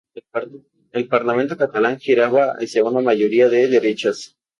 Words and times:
El 0.93 1.07
parlamento 1.07 1.55
catalán 1.57 1.99
giraba 1.99 2.53
hacia 2.57 2.83
una 2.83 3.01
mayoría 3.01 3.49
de 3.49 3.67
derechas. 3.67 4.35